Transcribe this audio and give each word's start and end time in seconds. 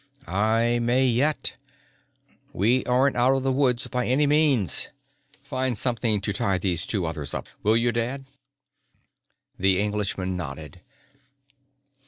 "I 0.27 0.79
may 0.81 1.05
yet. 1.05 1.57
We 2.53 2.83
aren't 2.85 3.15
out 3.15 3.35
of 3.35 3.43
the 3.43 3.51
woods 3.51 3.85
by 3.85 4.07
any 4.07 4.25
means. 4.25 4.87
Find 5.43 5.77
something 5.77 6.21
to 6.21 6.33
tie 6.33 6.57
these 6.57 6.87
two 6.87 7.05
others 7.05 7.35
up 7.35 7.43
with, 7.45 7.63
will 7.63 7.77
you, 7.77 7.91
Dad?" 7.91 8.25
The 9.59 9.79
Englishman 9.79 10.35
nodded. 10.35 10.81